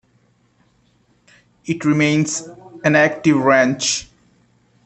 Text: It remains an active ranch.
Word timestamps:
It 1.65 1.85
remains 1.85 2.49
an 2.83 2.95
active 2.95 3.37
ranch. 3.37 4.09